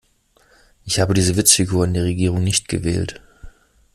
Ich 0.83 0.99
habe 0.99 1.13
diese 1.13 1.37
Witzfigur 1.37 1.85
in 1.85 1.93
der 1.93 2.05
Regierung 2.05 2.43
nicht 2.43 2.67
gewählt. 2.67 3.21